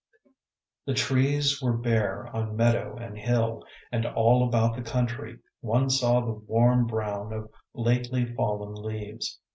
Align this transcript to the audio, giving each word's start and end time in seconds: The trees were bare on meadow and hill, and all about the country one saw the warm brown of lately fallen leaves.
The 0.87 0.95
trees 0.95 1.61
were 1.61 1.77
bare 1.77 2.25
on 2.35 2.55
meadow 2.55 2.97
and 2.97 3.15
hill, 3.15 3.63
and 3.91 4.03
all 4.03 4.47
about 4.47 4.75
the 4.75 4.81
country 4.81 5.37
one 5.59 5.91
saw 5.91 6.21
the 6.21 6.33
warm 6.33 6.87
brown 6.87 7.31
of 7.31 7.51
lately 7.75 8.25
fallen 8.33 8.73
leaves. 8.73 9.39